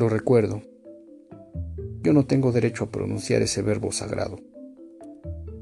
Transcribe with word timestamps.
Lo 0.00 0.08
recuerdo. 0.08 0.62
Yo 2.02 2.14
no 2.14 2.24
tengo 2.24 2.52
derecho 2.52 2.84
a 2.84 2.90
pronunciar 2.90 3.42
ese 3.42 3.60
verbo 3.60 3.92
sagrado. 3.92 4.38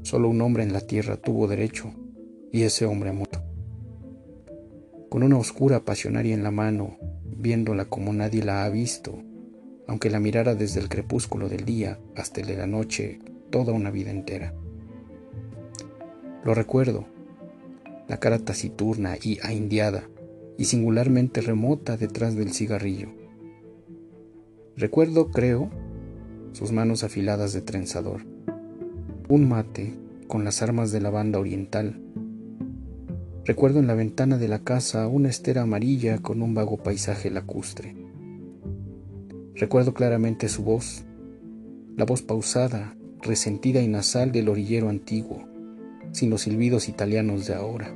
Solo 0.01 0.29
un 0.29 0.39
hombre 0.39 0.63
en 0.63 0.71
la 0.71 0.79
tierra 0.79 1.17
tuvo 1.17 1.45
derecho 1.49 1.91
y 2.49 2.61
ese 2.61 2.85
hombre 2.85 3.11
muerto. 3.11 3.41
Con 5.09 5.23
una 5.23 5.37
oscura 5.37 5.83
pasionaria 5.83 6.33
en 6.33 6.43
la 6.43 6.51
mano, 6.51 6.97
viéndola 7.25 7.89
como 7.89 8.13
nadie 8.13 8.41
la 8.41 8.63
ha 8.63 8.69
visto, 8.69 9.21
aunque 9.87 10.09
la 10.09 10.21
mirara 10.21 10.55
desde 10.55 10.79
el 10.79 10.87
crepúsculo 10.87 11.49
del 11.49 11.65
día 11.65 11.99
hasta 12.15 12.39
el 12.39 12.47
de 12.47 12.55
la 12.55 12.65
noche 12.65 13.19
toda 13.49 13.73
una 13.73 13.91
vida 13.91 14.09
entera. 14.09 14.53
Lo 16.45 16.53
recuerdo, 16.53 17.07
la 18.07 18.21
cara 18.21 18.39
taciturna 18.39 19.17
y 19.21 19.37
ahindiada 19.43 20.09
y 20.57 20.63
singularmente 20.63 21.41
remota 21.41 21.97
detrás 21.97 22.37
del 22.37 22.53
cigarrillo. 22.53 23.18
Recuerdo, 24.79 25.29
creo, 25.29 25.69
sus 26.53 26.71
manos 26.71 27.03
afiladas 27.03 27.51
de 27.51 27.61
trenzador, 27.61 28.21
un 29.27 29.49
mate 29.49 29.93
con 30.29 30.45
las 30.45 30.61
armas 30.61 30.93
de 30.93 31.01
la 31.01 31.09
banda 31.09 31.37
oriental. 31.37 32.01
Recuerdo 33.43 33.79
en 33.79 33.87
la 33.87 33.93
ventana 33.93 34.37
de 34.37 34.47
la 34.47 34.59
casa 34.59 35.09
una 35.09 35.27
estera 35.27 35.63
amarilla 35.63 36.19
con 36.19 36.41
un 36.41 36.53
vago 36.53 36.77
paisaje 36.77 37.29
lacustre. 37.29 37.93
Recuerdo 39.53 39.93
claramente 39.93 40.47
su 40.47 40.63
voz, 40.63 41.03
la 41.97 42.05
voz 42.05 42.21
pausada, 42.21 42.95
resentida 43.21 43.81
y 43.81 43.89
nasal 43.89 44.31
del 44.31 44.47
orillero 44.47 44.87
antiguo, 44.87 45.43
sin 46.13 46.29
los 46.29 46.43
silbidos 46.43 46.87
italianos 46.87 47.47
de 47.47 47.53
ahora. 47.53 47.93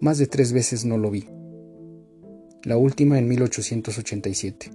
Más 0.00 0.16
de 0.16 0.26
tres 0.26 0.54
veces 0.54 0.86
no 0.86 0.96
lo 0.96 1.10
vi, 1.10 1.26
la 2.64 2.76
última 2.76 3.18
en 3.18 3.26
1887. 3.26 4.70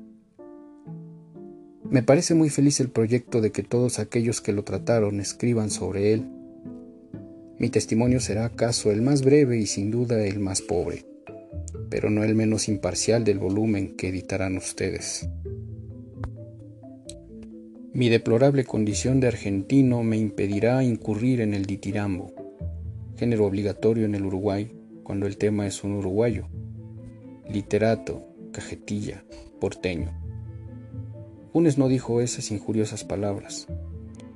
Me 1.87 2.01
parece 2.01 2.33
muy 2.33 2.49
feliz 2.49 2.79
el 2.79 2.89
proyecto 2.89 3.41
de 3.41 3.51
que 3.51 3.61
todos 3.61 3.99
aquellos 3.99 4.41
que 4.41 4.53
lo 4.53 4.63
trataron 4.63 5.19
escriban 5.19 5.69
sobre 5.69 6.13
él. 6.13 6.25
Mi 7.59 7.69
testimonio 7.69 8.19
será 8.19 8.45
acaso 8.45 8.91
el 8.91 9.03
más 9.03 9.21
breve 9.21 9.59
y 9.59 9.67
sin 9.67 9.91
duda 9.91 10.25
el 10.25 10.39
más 10.39 10.63
pobre, 10.63 11.05
pero 11.89 12.09
no 12.09 12.23
el 12.23 12.33
menos 12.33 12.67
imparcial 12.69 13.23
del 13.23 13.37
volumen 13.37 13.95
que 13.95 14.09
editarán 14.09 14.57
ustedes. 14.57 15.29
Mi 17.93 18.09
deplorable 18.09 18.65
condición 18.65 19.19
de 19.19 19.27
argentino 19.27 20.01
me 20.03 20.17
impedirá 20.17 20.83
incurrir 20.83 21.39
en 21.39 21.53
el 21.53 21.67
ditirambo, 21.67 22.33
género 23.15 23.45
obligatorio 23.45 24.05
en 24.05 24.15
el 24.15 24.25
Uruguay 24.25 24.71
cuando 25.03 25.27
el 25.27 25.37
tema 25.37 25.67
es 25.67 25.83
un 25.83 25.93
uruguayo, 25.93 26.47
literato, 27.49 28.25
cajetilla, 28.51 29.23
porteño. 29.59 30.11
Funes 31.51 31.77
no 31.77 31.87
dijo 31.87 32.21
esas 32.21 32.51
injuriosas 32.51 33.03
palabras, 33.03 33.67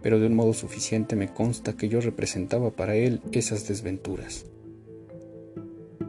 pero 0.02 0.20
de 0.20 0.28
un 0.28 0.36
modo 0.36 0.54
suficiente 0.54 1.16
me 1.16 1.34
consta 1.34 1.76
que 1.76 1.90
yo 1.90 2.02
representaba 2.02 2.72
para 2.72 2.96
él 2.96 3.22
esas 3.32 3.68
desventuras. 3.68 4.46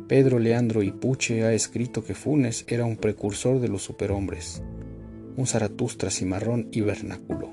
Pedro 0.06 0.38
Leandro 0.38 0.82
Ipuche 0.82 1.44
ha 1.44 1.52
escrito 1.52 2.04
que 2.04 2.14
Funes 2.14 2.64
era 2.68 2.84
un 2.84 2.96
precursor 2.96 3.60
de 3.60 3.68
los 3.68 3.82
superhombres, 3.82 4.62
un 5.36 5.46
Zaratustra 5.46 6.10
cimarrón 6.10 6.68
y 6.72 6.80
vernáculo. 6.80 7.52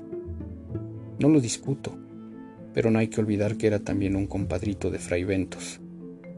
No 1.18 1.28
lo 1.28 1.40
discuto, 1.40 1.96
pero 2.74 2.90
no 2.90 2.98
hay 2.98 3.08
que 3.08 3.20
olvidar 3.20 3.56
que 3.56 3.66
era 3.66 3.80
también 3.80 4.14
un 4.14 4.26
compadrito 4.26 4.90
de 4.90 4.98
Fray 4.98 5.24
Ventos, 5.24 5.80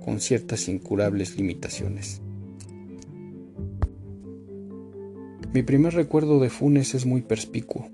con 0.05 0.20
ciertas 0.20 0.69
incurables 0.69 1.36
limitaciones. 1.36 2.22
Mi 5.53 5.62
primer 5.62 5.95
recuerdo 5.95 6.39
de 6.41 6.51
Funes 6.51 6.95
es 6.95 7.06
muy 7.06 7.23
perspicuo. 7.23 7.89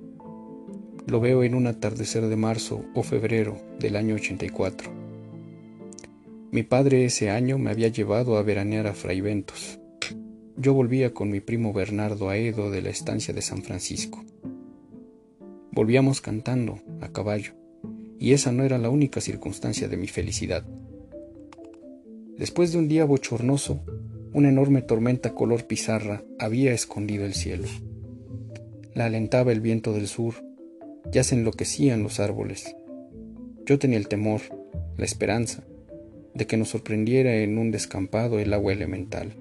Lo 1.07 1.21
veo 1.21 1.43
en 1.43 1.55
un 1.55 1.67
atardecer 1.67 2.27
de 2.27 2.37
marzo 2.37 2.85
o 2.95 3.03
febrero 3.03 3.57
del 3.79 3.97
año 3.97 4.17
84. 4.17 4.91
Mi 6.51 6.63
padre 6.63 7.05
ese 7.05 7.31
año 7.31 7.59
me 7.59 7.71
había 7.71 7.89
llevado 7.89 8.37
a 8.37 8.43
veranear 8.43 8.87
a 8.87 8.93
Fray 8.93 9.21
Ventos 9.21 9.79
yo 10.59 10.73
volvía 10.73 11.13
con 11.13 11.31
mi 11.31 11.41
primo 11.41 11.75
Bernardo 11.75 12.31
Aedo 12.31 12.71
de 12.71 12.81
la 12.81 12.89
estancia 12.89 13.35
de 13.35 13.43
San 13.43 13.63
Francisco. 13.63 14.25
Volvíamos 15.71 16.23
cantando, 16.23 16.81
a 17.03 17.13
caballo, 17.13 17.53
y 18.19 18.33
esa 18.33 18.53
no 18.53 18.65
era 18.65 18.79
la 18.79 18.89
única 18.89 19.21
circunstancia 19.21 19.87
de 19.87 19.99
mi 19.99 20.09
felicidad. 20.09 20.65
Después 22.39 22.73
de 22.73 22.79
un 22.79 22.89
día 22.89 23.05
bochornoso, 23.05 23.85
una 24.37 24.51
enorme 24.51 24.83
tormenta 24.83 25.33
color 25.33 25.65
pizarra 25.65 26.23
había 26.39 26.75
escondido 26.75 27.25
el 27.25 27.33
cielo. 27.33 27.67
La 28.93 29.07
alentaba 29.07 29.51
el 29.51 29.63
viento 29.63 29.95
del 29.95 30.09
sur, 30.09 30.35
ya 31.11 31.25
se 31.25 31.37
enloquecían 31.37 32.03
los 32.03 32.21
árboles. 32.21 32.77
Yo 33.65 33.79
tenía 33.79 33.97
el 33.97 34.09
temor, 34.09 34.43
la 34.99 35.07
esperanza, 35.07 35.65
de 36.35 36.47
que 36.47 36.59
nos 36.59 36.69
sorprendiera 36.69 37.35
en 37.37 37.57
un 37.57 37.71
descampado 37.71 38.39
el 38.39 38.53
agua 38.53 38.75
elemental. 38.75 39.33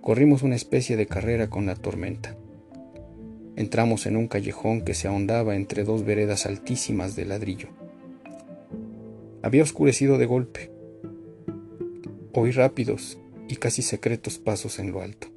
Corrimos 0.00 0.44
una 0.44 0.54
especie 0.54 0.96
de 0.96 1.06
carrera 1.06 1.50
con 1.50 1.66
la 1.66 1.74
tormenta. 1.74 2.36
Entramos 3.56 4.06
en 4.06 4.16
un 4.16 4.28
callejón 4.28 4.82
que 4.82 4.94
se 4.94 5.08
ahondaba 5.08 5.56
entre 5.56 5.82
dos 5.82 6.04
veredas 6.04 6.46
altísimas 6.46 7.16
de 7.16 7.24
ladrillo. 7.24 7.70
Había 9.42 9.64
oscurecido 9.64 10.18
de 10.18 10.26
golpe. 10.26 10.70
Oí 12.32 12.52
rápidos 12.52 13.18
y 13.48 13.56
casi 13.56 13.82
secretos 13.82 14.38
pasos 14.38 14.78
en 14.78 14.92
lo 14.92 15.02
alto. 15.02 15.28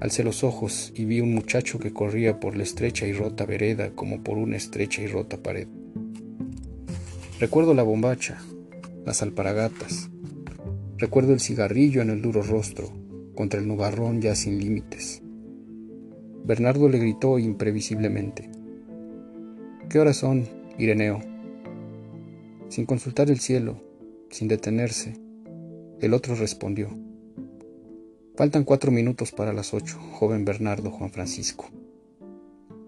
Alcé 0.00 0.22
los 0.22 0.44
ojos 0.44 0.92
y 0.94 1.06
vi 1.06 1.20
un 1.20 1.34
muchacho 1.34 1.78
que 1.78 1.92
corría 1.92 2.38
por 2.38 2.56
la 2.56 2.62
estrecha 2.62 3.06
y 3.06 3.12
rota 3.12 3.46
vereda 3.46 3.90
como 3.94 4.22
por 4.22 4.36
una 4.36 4.56
estrecha 4.56 5.00
y 5.02 5.06
rota 5.06 5.42
pared. 5.42 5.66
Recuerdo 7.40 7.74
la 7.74 7.82
bombacha, 7.82 8.38
las 9.06 9.22
alparagatas. 9.22 10.10
Recuerdo 10.98 11.32
el 11.32 11.40
cigarrillo 11.40 12.02
en 12.02 12.10
el 12.10 12.22
duro 12.22 12.42
rostro, 12.42 12.92
contra 13.34 13.60
el 13.60 13.66
nubarrón 13.66 14.20
ya 14.20 14.34
sin 14.34 14.58
límites. 14.58 15.22
Bernardo 16.44 16.88
le 16.88 16.98
gritó 16.98 17.38
imprevisiblemente. 17.38 18.50
¿Qué 19.88 19.98
horas 19.98 20.18
son, 20.18 20.46
Ireneo? 20.78 21.20
Sin 22.68 22.84
consultar 22.84 23.30
el 23.30 23.40
cielo, 23.40 23.80
sin 24.30 24.48
detenerse, 24.48 25.14
el 26.04 26.14
otro 26.14 26.34
respondió. 26.34 26.90
Faltan 28.36 28.64
cuatro 28.64 28.90
minutos 28.90 29.32
para 29.32 29.52
las 29.52 29.72
ocho, 29.72 29.98
joven 30.12 30.44
Bernardo 30.44 30.90
Juan 30.90 31.10
Francisco. 31.10 31.70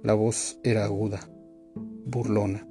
La 0.02 0.14
voz 0.14 0.58
era 0.64 0.84
aguda, 0.84 1.28
burlona. 2.04 2.66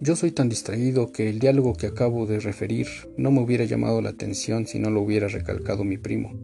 Yo 0.00 0.16
soy 0.16 0.32
tan 0.32 0.48
distraído 0.48 1.12
que 1.12 1.30
el 1.30 1.38
diálogo 1.38 1.74
que 1.74 1.86
acabo 1.86 2.26
de 2.26 2.40
referir 2.40 2.88
no 3.16 3.30
me 3.30 3.40
hubiera 3.40 3.64
llamado 3.64 4.02
la 4.02 4.10
atención 4.10 4.66
si 4.66 4.78
no 4.78 4.90
lo 4.90 5.00
hubiera 5.00 5.28
recalcado 5.28 5.84
mi 5.84 5.96
primo, 5.96 6.34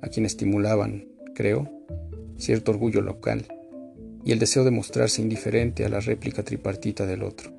a 0.00 0.08
quien 0.08 0.24
estimulaban, 0.24 1.08
creo, 1.34 1.70
cierto 2.38 2.70
orgullo 2.70 3.02
local 3.02 3.46
y 4.24 4.32
el 4.32 4.38
deseo 4.38 4.64
de 4.64 4.70
mostrarse 4.70 5.20
indiferente 5.20 5.84
a 5.84 5.88
la 5.88 6.00
réplica 6.00 6.42
tripartita 6.42 7.04
del 7.04 7.24
otro. 7.24 7.57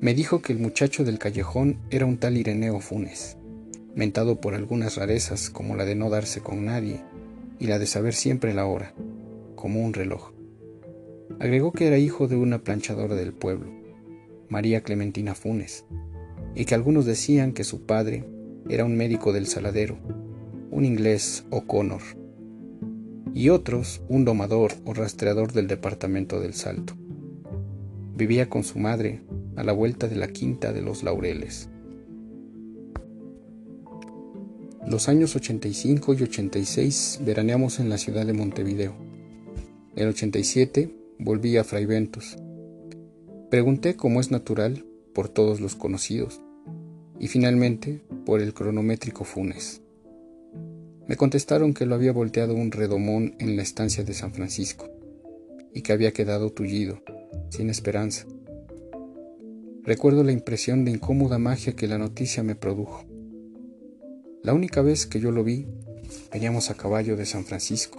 Me 0.00 0.14
dijo 0.14 0.42
que 0.42 0.52
el 0.52 0.60
muchacho 0.60 1.02
del 1.02 1.18
callejón 1.18 1.80
era 1.90 2.06
un 2.06 2.18
tal 2.18 2.36
Ireneo 2.36 2.78
Funes, 2.78 3.36
mentado 3.96 4.40
por 4.40 4.54
algunas 4.54 4.94
rarezas 4.94 5.50
como 5.50 5.74
la 5.74 5.84
de 5.84 5.96
no 5.96 6.08
darse 6.08 6.40
con 6.40 6.64
nadie 6.64 7.02
y 7.58 7.66
la 7.66 7.80
de 7.80 7.86
saber 7.86 8.14
siempre 8.14 8.54
la 8.54 8.66
hora, 8.66 8.94
como 9.56 9.84
un 9.84 9.92
reloj. 9.92 10.30
Agregó 11.40 11.72
que 11.72 11.88
era 11.88 11.98
hijo 11.98 12.28
de 12.28 12.36
una 12.36 12.62
planchadora 12.62 13.16
del 13.16 13.32
pueblo, 13.32 13.72
María 14.48 14.82
Clementina 14.82 15.34
Funes, 15.34 15.84
y 16.54 16.64
que 16.64 16.76
algunos 16.76 17.04
decían 17.04 17.52
que 17.52 17.64
su 17.64 17.84
padre 17.84 18.24
era 18.68 18.84
un 18.84 18.96
médico 18.96 19.32
del 19.32 19.48
saladero, 19.48 19.98
un 20.70 20.84
inglés 20.84 21.44
O'Connor, 21.50 22.02
y 23.34 23.48
otros 23.48 24.00
un 24.08 24.24
domador 24.24 24.74
o 24.84 24.94
rastreador 24.94 25.52
del 25.52 25.66
departamento 25.66 26.38
del 26.38 26.54
Salto. 26.54 26.94
Vivía 28.14 28.48
con 28.48 28.62
su 28.62 28.78
madre 28.78 29.22
a 29.58 29.64
la 29.64 29.72
vuelta 29.72 30.06
de 30.06 30.14
la 30.14 30.28
quinta 30.28 30.72
de 30.72 30.82
los 30.82 31.02
Laureles. 31.02 31.68
Los 34.86 35.08
años 35.08 35.34
85 35.34 36.14
y 36.14 36.22
86 36.22 37.20
veraneamos 37.26 37.80
en 37.80 37.90
la 37.90 37.98
ciudad 37.98 38.24
de 38.24 38.32
Montevideo. 38.32 38.94
En 39.96 40.08
87 40.08 40.94
volví 41.18 41.56
a 41.56 41.64
Fray 41.64 41.86
Ventos. 41.86 42.38
Pregunté, 43.50 43.96
como 43.96 44.20
es 44.20 44.30
natural, 44.30 44.84
por 45.12 45.28
todos 45.28 45.60
los 45.60 45.74
conocidos 45.74 46.40
y 47.18 47.26
finalmente 47.26 48.00
por 48.24 48.40
el 48.40 48.54
cronométrico 48.54 49.24
Funes. 49.24 49.82
Me 51.08 51.16
contestaron 51.16 51.74
que 51.74 51.84
lo 51.84 51.96
había 51.96 52.12
volteado 52.12 52.54
un 52.54 52.70
redomón 52.70 53.34
en 53.40 53.56
la 53.56 53.62
estancia 53.62 54.04
de 54.04 54.14
San 54.14 54.32
Francisco 54.32 54.88
y 55.74 55.82
que 55.82 55.92
había 55.92 56.12
quedado 56.12 56.50
tullido, 56.50 57.02
sin 57.50 57.70
esperanza. 57.70 58.24
Recuerdo 59.84 60.22
la 60.24 60.32
impresión 60.32 60.84
de 60.84 60.90
incómoda 60.90 61.38
magia 61.38 61.74
que 61.74 61.86
la 61.86 61.98
noticia 61.98 62.42
me 62.42 62.54
produjo. 62.54 63.04
La 64.42 64.52
única 64.54 64.82
vez 64.82 65.06
que 65.06 65.20
yo 65.20 65.30
lo 65.30 65.44
vi, 65.44 65.66
veníamos 66.32 66.70
a 66.70 66.74
caballo 66.74 67.16
de 67.16 67.26
San 67.26 67.44
Francisco, 67.44 67.98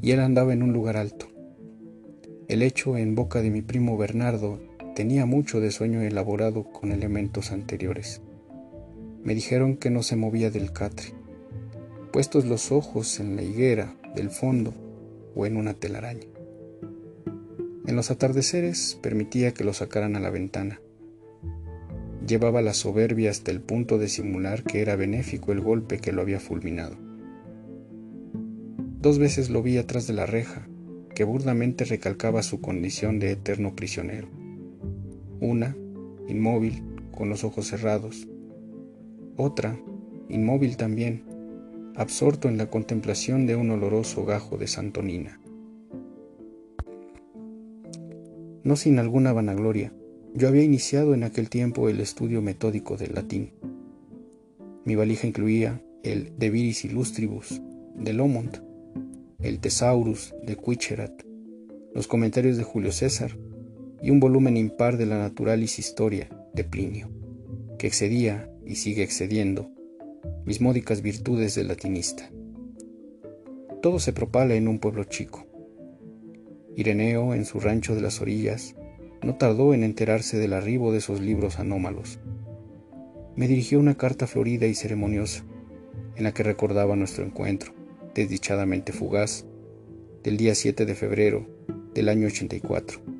y 0.00 0.12
él 0.12 0.20
andaba 0.20 0.52
en 0.52 0.62
un 0.62 0.72
lugar 0.72 0.96
alto. 0.96 1.26
El 2.48 2.62
hecho 2.62 2.96
en 2.96 3.14
boca 3.14 3.42
de 3.42 3.50
mi 3.50 3.62
primo 3.62 3.96
Bernardo 3.96 4.58
tenía 4.94 5.26
mucho 5.26 5.60
de 5.60 5.70
sueño 5.70 6.00
elaborado 6.00 6.64
con 6.64 6.92
elementos 6.92 7.52
anteriores. 7.52 8.22
Me 9.22 9.34
dijeron 9.34 9.76
que 9.76 9.90
no 9.90 10.02
se 10.02 10.16
movía 10.16 10.50
del 10.50 10.72
catre, 10.72 11.12
puestos 12.12 12.46
los 12.46 12.72
ojos 12.72 13.20
en 13.20 13.36
la 13.36 13.42
higuera 13.42 13.94
del 14.14 14.30
fondo 14.30 14.72
o 15.34 15.46
en 15.46 15.56
una 15.56 15.74
telaraña. 15.74 16.26
En 17.88 17.96
los 17.96 18.10
atardeceres 18.10 18.98
permitía 19.00 19.54
que 19.54 19.64
lo 19.64 19.72
sacaran 19.72 20.14
a 20.14 20.20
la 20.20 20.28
ventana. 20.28 20.78
Llevaba 22.26 22.60
la 22.60 22.74
soberbia 22.74 23.30
hasta 23.30 23.50
el 23.50 23.62
punto 23.62 23.96
de 23.96 24.08
simular 24.08 24.62
que 24.62 24.82
era 24.82 24.94
benéfico 24.94 25.52
el 25.52 25.62
golpe 25.62 25.96
que 25.96 26.12
lo 26.12 26.20
había 26.20 26.38
fulminado. 26.38 26.98
Dos 29.00 29.18
veces 29.18 29.48
lo 29.48 29.62
vi 29.62 29.78
atrás 29.78 30.06
de 30.06 30.12
la 30.12 30.26
reja, 30.26 30.68
que 31.14 31.24
burdamente 31.24 31.86
recalcaba 31.86 32.42
su 32.42 32.60
condición 32.60 33.18
de 33.20 33.30
eterno 33.30 33.74
prisionero. 33.74 34.28
Una, 35.40 35.74
inmóvil, 36.28 36.82
con 37.10 37.30
los 37.30 37.42
ojos 37.42 37.68
cerrados. 37.68 38.28
Otra, 39.38 39.80
inmóvil 40.28 40.76
también, 40.76 41.24
absorto 41.96 42.50
en 42.50 42.58
la 42.58 42.66
contemplación 42.66 43.46
de 43.46 43.56
un 43.56 43.70
oloroso 43.70 44.26
gajo 44.26 44.58
de 44.58 44.66
santonina. 44.66 45.40
No 48.68 48.76
sin 48.76 48.98
alguna 48.98 49.32
vanagloria, 49.32 49.94
yo 50.34 50.46
había 50.46 50.62
iniciado 50.62 51.14
en 51.14 51.24
aquel 51.24 51.48
tiempo 51.48 51.88
el 51.88 52.00
estudio 52.00 52.42
metódico 52.42 52.98
del 52.98 53.14
latín. 53.14 53.52
Mi 54.84 54.94
valija 54.94 55.26
incluía 55.26 55.82
el 56.02 56.36
De 56.36 56.50
Viris 56.50 56.84
Illustribus 56.84 57.62
de 57.96 58.12
Lomont, 58.12 58.58
el 59.38 59.58
Thesaurus 59.60 60.34
de 60.46 60.56
Quicherat, 60.56 61.22
los 61.94 62.08
comentarios 62.08 62.58
de 62.58 62.62
Julio 62.62 62.92
César 62.92 63.38
y 64.02 64.10
un 64.10 64.20
volumen 64.20 64.58
impar 64.58 64.98
de 64.98 65.06
la 65.06 65.16
Naturalis 65.16 65.78
Historia 65.78 66.28
de 66.52 66.64
Plinio, 66.64 67.08
que 67.78 67.86
excedía 67.86 68.52
y 68.66 68.74
sigue 68.74 69.02
excediendo 69.02 69.70
mis 70.44 70.60
módicas 70.60 71.00
virtudes 71.00 71.54
de 71.54 71.64
latinista. 71.64 72.30
Todo 73.80 73.98
se 73.98 74.12
propala 74.12 74.56
en 74.56 74.68
un 74.68 74.78
pueblo 74.78 75.04
chico. 75.04 75.47
Ireneo, 76.78 77.34
en 77.34 77.44
su 77.44 77.60
rancho 77.60 77.94
de 77.94 78.00
las 78.00 78.20
orillas, 78.20 78.74
no 79.22 79.36
tardó 79.36 79.74
en 79.74 79.84
enterarse 79.84 80.38
del 80.38 80.52
arribo 80.52 80.92
de 80.92 80.98
esos 80.98 81.20
libros 81.20 81.58
anómalos. 81.58 82.18
Me 83.36 83.48
dirigió 83.48 83.78
una 83.78 83.96
carta 83.96 84.26
florida 84.26 84.66
y 84.66 84.74
ceremoniosa, 84.74 85.44
en 86.16 86.24
la 86.24 86.32
que 86.32 86.42
recordaba 86.42 86.96
nuestro 86.96 87.24
encuentro, 87.24 87.72
desdichadamente 88.14 88.92
fugaz, 88.92 89.44
del 90.22 90.36
día 90.36 90.54
7 90.54 90.86
de 90.86 90.94
febrero 90.94 91.46
del 91.94 92.08
año 92.08 92.26
84 92.26 93.18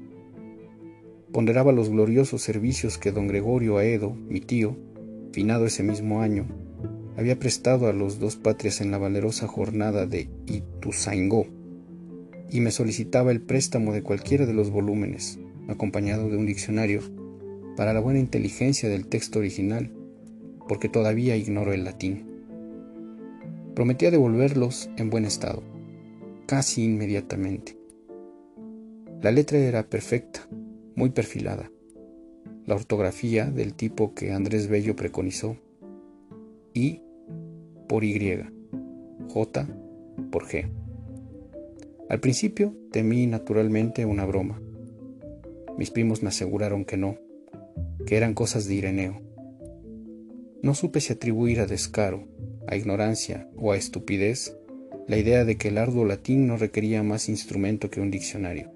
ponderaba 1.32 1.72
los 1.72 1.90
gloriosos 1.90 2.42
servicios 2.42 2.98
que 2.98 3.12
don 3.12 3.28
Gregorio 3.28 3.78
Aedo, 3.78 4.10
mi 4.10 4.40
tío, 4.40 4.76
finado 5.32 5.66
ese 5.66 5.82
mismo 5.82 6.20
año, 6.20 6.46
había 7.16 7.38
prestado 7.38 7.88
a 7.88 7.92
los 7.92 8.18
dos 8.18 8.36
patrias 8.36 8.80
en 8.80 8.90
la 8.90 8.98
valerosa 8.98 9.46
jornada 9.46 10.06
de 10.06 10.28
Ituzaingó, 10.46 11.46
y 12.50 12.60
me 12.60 12.70
solicitaba 12.70 13.30
el 13.30 13.40
préstamo 13.40 13.92
de 13.92 14.02
cualquiera 14.02 14.46
de 14.46 14.54
los 14.54 14.70
volúmenes, 14.70 15.38
acompañado 15.68 16.28
de 16.28 16.36
un 16.36 16.46
diccionario, 16.46 17.02
para 17.76 17.92
la 17.92 18.00
buena 18.00 18.18
inteligencia 18.18 18.88
del 18.88 19.06
texto 19.06 19.38
original, 19.38 19.92
porque 20.68 20.88
todavía 20.88 21.36
ignoro 21.36 21.72
el 21.72 21.84
latín. 21.84 22.26
Prometía 23.74 24.10
devolverlos 24.10 24.90
en 24.96 25.10
buen 25.10 25.24
estado, 25.24 25.62
casi 26.46 26.84
inmediatamente. 26.84 27.76
La 29.22 29.30
letra 29.30 29.58
era 29.58 29.88
perfecta, 29.88 30.48
muy 30.96 31.10
perfilada. 31.10 31.70
La 32.66 32.74
ortografía 32.74 33.46
del 33.46 33.74
tipo 33.74 34.14
que 34.14 34.32
Andrés 34.32 34.68
Bello 34.68 34.94
preconizó. 34.96 35.56
I 36.74 37.00
por 37.88 38.04
Y. 38.04 38.42
J 39.28 39.66
por 40.30 40.46
G. 40.46 40.87
Al 42.08 42.20
principio 42.20 42.74
temí 42.90 43.26
naturalmente 43.26 44.06
una 44.06 44.24
broma. 44.24 44.62
Mis 45.76 45.90
primos 45.90 46.22
me 46.22 46.30
aseguraron 46.30 46.86
que 46.86 46.96
no, 46.96 47.18
que 48.06 48.16
eran 48.16 48.32
cosas 48.32 48.66
de 48.66 48.74
Ireneo. 48.74 49.20
No 50.62 50.74
supe 50.74 51.02
si 51.02 51.12
atribuir 51.12 51.60
a 51.60 51.66
descaro, 51.66 52.26
a 52.66 52.76
ignorancia 52.76 53.50
o 53.56 53.72
a 53.72 53.76
estupidez 53.76 54.56
la 55.06 55.18
idea 55.18 55.44
de 55.44 55.56
que 55.56 55.68
el 55.68 55.76
arduo 55.76 56.06
latín 56.06 56.46
no 56.46 56.56
requería 56.56 57.02
más 57.02 57.28
instrumento 57.28 57.90
que 57.90 58.00
un 58.00 58.10
diccionario. 58.10 58.72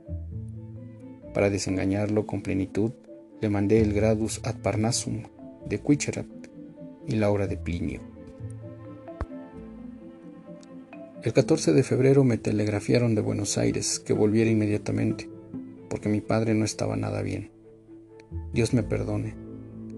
Para 1.32 1.48
desengañarlo 1.48 2.26
con 2.26 2.42
plenitud, 2.42 2.92
le 3.40 3.48
mandé 3.48 3.80
el 3.80 3.94
Gradus 3.94 4.40
ad 4.44 4.56
Parnassum 4.56 5.22
de 5.66 5.78
Quicherat 5.80 6.26
y 7.06 7.16
la 7.16 7.30
obra 7.30 7.46
de 7.46 7.56
Plinio. 7.56 8.11
El 11.22 11.32
14 11.32 11.72
de 11.72 11.84
febrero 11.84 12.24
me 12.24 12.36
telegrafiaron 12.36 13.14
de 13.14 13.20
Buenos 13.20 13.56
Aires 13.56 14.00
que 14.00 14.12
volviera 14.12 14.50
inmediatamente, 14.50 15.30
porque 15.88 16.08
mi 16.08 16.20
padre 16.20 16.54
no 16.54 16.64
estaba 16.64 16.96
nada 16.96 17.22
bien. 17.22 17.52
Dios 18.52 18.74
me 18.74 18.82
perdone. 18.82 19.36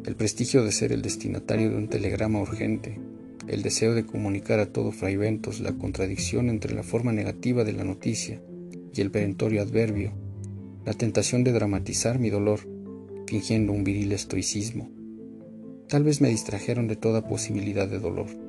El 0.04 0.16
prestigio 0.16 0.62
de 0.64 0.72
ser 0.72 0.92
el 0.92 1.00
destinatario 1.00 1.70
de 1.70 1.76
un 1.76 1.88
telegrama 1.88 2.40
urgente, 2.40 3.00
el 3.48 3.62
deseo 3.62 3.94
de 3.94 4.04
comunicar 4.04 4.60
a 4.60 4.72
todo 4.72 4.92
Fraiventos 4.92 5.60
la 5.60 5.72
contradicción 5.72 6.50
entre 6.50 6.74
la 6.74 6.82
forma 6.82 7.12
negativa 7.12 7.64
de 7.64 7.72
la 7.72 7.84
noticia 7.84 8.42
y 8.92 9.00
el 9.00 9.10
perentorio 9.10 9.62
adverbio 9.62 10.12
la 10.84 10.92
tentación 10.92 11.44
de 11.44 11.52
dramatizar 11.52 12.18
mi 12.18 12.28
dolor, 12.28 12.60
fingiendo 13.26 13.72
un 13.72 13.84
viril 13.84 14.12
estoicismo. 14.12 14.90
Tal 15.88 16.04
vez 16.04 16.20
me 16.20 16.28
distrajeron 16.28 16.88
de 16.88 16.96
toda 16.96 17.26
posibilidad 17.26 17.88
de 17.88 17.98
dolor. 17.98 18.43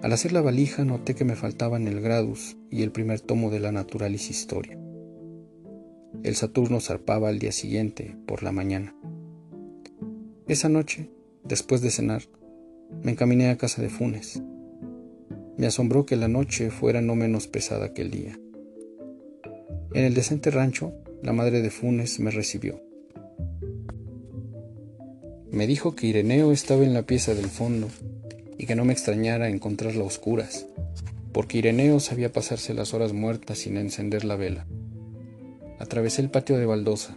Al 0.00 0.12
hacer 0.12 0.32
la 0.32 0.40
valija 0.40 0.84
noté 0.84 1.16
que 1.16 1.24
me 1.24 1.34
faltaban 1.34 1.88
el 1.88 2.00
Gradus 2.00 2.56
y 2.70 2.82
el 2.82 2.92
primer 2.92 3.20
tomo 3.20 3.50
de 3.50 3.58
la 3.58 3.72
Naturalis 3.72 4.30
Historia. 4.30 4.78
El 6.22 6.36
Saturno 6.36 6.80
zarpaba 6.80 7.28
al 7.28 7.40
día 7.40 7.50
siguiente, 7.50 8.16
por 8.24 8.44
la 8.44 8.52
mañana. 8.52 8.94
Esa 10.46 10.68
noche, 10.68 11.10
después 11.42 11.80
de 11.80 11.90
cenar, 11.90 12.22
me 13.02 13.10
encaminé 13.10 13.50
a 13.50 13.58
casa 13.58 13.82
de 13.82 13.88
Funes. 13.88 14.40
Me 15.56 15.66
asombró 15.66 16.06
que 16.06 16.14
la 16.14 16.28
noche 16.28 16.70
fuera 16.70 17.00
no 17.00 17.16
menos 17.16 17.48
pesada 17.48 17.92
que 17.92 18.02
el 18.02 18.12
día. 18.12 18.38
En 19.94 20.04
el 20.04 20.14
decente 20.14 20.52
rancho, 20.52 20.92
la 21.24 21.32
madre 21.32 21.60
de 21.60 21.70
Funes 21.70 22.20
me 22.20 22.30
recibió. 22.30 22.80
Me 25.50 25.66
dijo 25.66 25.96
que 25.96 26.06
Ireneo 26.06 26.52
estaba 26.52 26.84
en 26.84 26.94
la 26.94 27.02
pieza 27.02 27.34
del 27.34 27.46
fondo 27.46 27.88
y 28.58 28.66
que 28.66 28.74
no 28.74 28.84
me 28.84 28.92
extrañara 28.92 29.48
encontrarla 29.48 30.02
a 30.02 30.06
oscuras, 30.06 30.66
porque 31.32 31.58
Ireneo 31.58 32.00
sabía 32.00 32.32
pasarse 32.32 32.74
las 32.74 32.92
horas 32.92 33.12
muertas 33.12 33.58
sin 33.58 33.76
encender 33.76 34.24
la 34.24 34.36
vela. 34.36 34.66
Atravesé 35.78 36.20
el 36.20 36.30
patio 36.30 36.58
de 36.58 36.66
baldosa, 36.66 37.16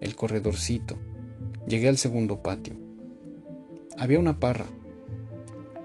el 0.00 0.16
corredorcito, 0.16 0.96
llegué 1.68 1.88
al 1.88 1.98
segundo 1.98 2.42
patio. 2.42 2.74
Había 3.98 4.18
una 4.18 4.40
parra. 4.40 4.66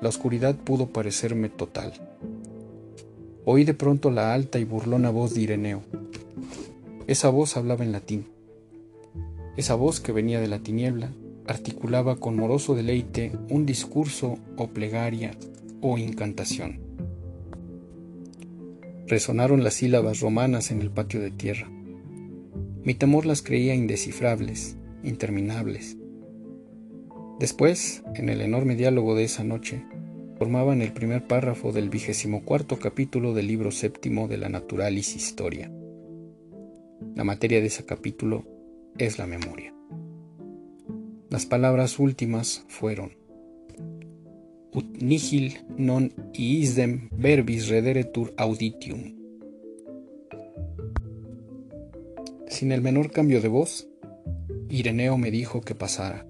La 0.01 0.09
oscuridad 0.09 0.55
pudo 0.55 0.87
parecerme 0.87 1.49
total. 1.49 1.93
Oí 3.45 3.65
de 3.65 3.73
pronto 3.73 4.09
la 4.09 4.33
alta 4.33 4.59
y 4.59 4.63
burlona 4.63 5.09
voz 5.09 5.33
de 5.33 5.41
Ireneo. 5.41 5.83
Esa 7.07 7.29
voz 7.29 7.57
hablaba 7.57 7.83
en 7.83 7.91
latín. 7.91 8.25
Esa 9.57 9.75
voz 9.75 9.99
que 9.99 10.13
venía 10.13 10.39
de 10.39 10.47
la 10.47 10.59
tiniebla 10.59 11.11
articulaba 11.47 12.15
con 12.15 12.35
moroso 12.35 12.75
deleite 12.75 13.31
un 13.49 13.65
discurso 13.65 14.37
o 14.57 14.67
plegaria 14.67 15.31
o 15.81 15.97
incantación. 15.97 16.79
Resonaron 19.07 19.63
las 19.63 19.75
sílabas 19.75 20.21
romanas 20.21 20.71
en 20.71 20.81
el 20.81 20.89
patio 20.89 21.19
de 21.19 21.31
tierra. 21.31 21.69
Mi 22.83 22.93
temor 22.93 23.25
las 23.25 23.41
creía 23.41 23.75
indescifrables, 23.75 24.77
interminables. 25.03 25.97
Después, 27.39 28.03
en 28.15 28.29
el 28.29 28.41
enorme 28.41 28.75
diálogo 28.75 29.15
de 29.15 29.25
esa 29.25 29.43
noche, 29.43 29.85
formaban 30.37 30.81
el 30.81 30.93
primer 30.93 31.27
párrafo 31.27 31.71
del 31.71 31.89
vigésimo 31.89 32.43
cuarto 32.43 32.79
capítulo 32.79 33.33
del 33.33 33.47
libro 33.47 33.71
séptimo 33.71 34.27
de 34.27 34.37
la 34.37 34.49
Naturalis 34.49 35.15
Historia. 35.15 35.71
La 37.15 37.23
materia 37.23 37.59
de 37.59 37.67
ese 37.67 37.85
capítulo 37.85 38.45
es 38.97 39.19
la 39.19 39.27
memoria. 39.27 39.73
Las 41.33 41.47
palabras 41.47 41.97
últimas 41.97 42.63
fueron 42.67 43.13
Ut 44.71 44.85
nihil 45.01 45.65
non 45.81 46.13
iisdem 46.37 47.09
verbis 47.09 47.69
rederetur 47.73 48.35
auditium. 48.37 49.17
Sin 52.45 52.71
el 52.71 52.81
menor 52.85 53.09
cambio 53.09 53.41
de 53.41 53.47
voz, 53.47 53.89
Ireneo 54.69 55.17
me 55.17 55.31
dijo 55.31 55.61
que 55.61 55.73
pasara. 55.73 56.27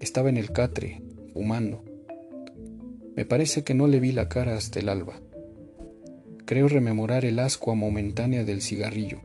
Estaba 0.00 0.30
en 0.30 0.36
el 0.36 0.50
catre, 0.50 1.00
fumando. 1.32 1.84
Me 3.14 3.24
parece 3.24 3.62
que 3.62 3.74
no 3.74 3.86
le 3.86 4.00
vi 4.00 4.10
la 4.10 4.28
cara 4.28 4.56
hasta 4.56 4.80
el 4.80 4.88
alba. 4.88 5.20
Creo 6.44 6.66
rememorar 6.66 7.24
el 7.24 7.38
ascua 7.38 7.76
momentánea 7.76 8.42
del 8.42 8.62
cigarrillo. 8.62 9.20